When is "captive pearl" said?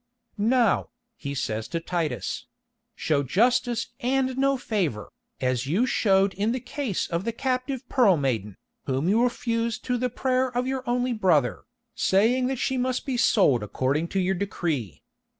7.31-8.17